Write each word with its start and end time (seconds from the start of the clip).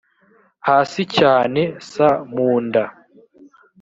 hasi 0.67 1.01
cyane 1.17 1.61
s 1.89 1.91
mu 2.33 2.51
nda 2.65 2.83